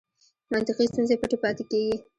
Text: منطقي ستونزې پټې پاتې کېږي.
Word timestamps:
منطقي 0.51 0.85
ستونزې 0.91 1.15
پټې 1.21 1.37
پاتې 1.43 1.63
کېږي. 1.71 1.95